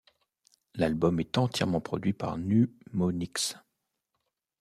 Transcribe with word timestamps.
L'album 0.73 1.19
est 1.19 1.37
entièrement 1.37 1.79
produit 1.79 2.13
par 2.13 2.39
Numonics. 2.39 3.53